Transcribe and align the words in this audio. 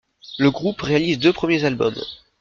Le 0.39 0.49
groupe 0.49 0.81
réalise 0.81 1.19
deux 1.19 1.31
premiers 1.31 1.63
albums. 1.63 2.01